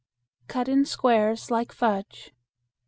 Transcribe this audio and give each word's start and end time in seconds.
Cut 0.47 0.67
in 0.67 0.83
squares 0.85 1.51
like 1.51 1.71
fudge. 1.71 2.33